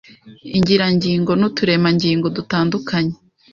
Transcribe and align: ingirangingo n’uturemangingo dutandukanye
ingirangingo 0.57 1.31
n’uturemangingo 1.39 2.27
dutandukanye 2.37 3.15